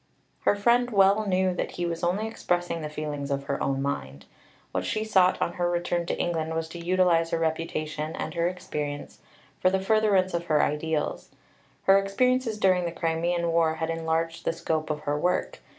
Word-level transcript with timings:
Her 0.45 0.55
friend 0.55 0.89
well 0.89 1.27
knew 1.27 1.53
that 1.53 1.73
he 1.73 1.85
was 1.85 2.03
only 2.03 2.25
expressing 2.25 2.81
the 2.81 2.89
feelings 2.89 3.29
of 3.29 3.43
her 3.43 3.61
own 3.61 3.83
mind. 3.83 4.25
What 4.71 4.83
she 4.83 5.03
sought 5.03 5.39
on 5.39 5.53
her 5.53 5.69
return 5.69 6.07
to 6.07 6.17
England 6.17 6.55
was 6.55 6.67
to 6.69 6.79
utilize 6.83 7.29
her 7.29 7.37
reputation 7.37 8.15
and 8.15 8.33
her 8.33 8.47
experience 8.47 9.19
for 9.59 9.69
the 9.69 9.79
furtherance 9.79 10.33
of 10.33 10.45
her 10.47 10.63
ideals. 10.63 11.29
Her 11.83 11.99
experiences 11.99 12.57
during 12.57 12.85
the 12.85 12.91
Crimean 12.91 13.51
War 13.51 13.75
had 13.75 13.91
enlarged 13.91 14.43
the 14.43 14.53
scope 14.53 14.89
of 14.89 15.01
her 15.01 15.19
work. 15.19 15.59